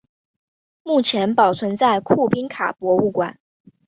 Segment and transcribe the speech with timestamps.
[0.81, 3.37] 目前保存在库宾卡博物馆。